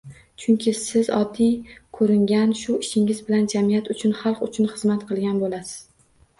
[0.43, 1.51] Chunki siz oddiy
[1.99, 5.81] koʻringan shu ishingiz bilan jamiyat uchun, xalq uchun xizmat qilgan boʻlasiz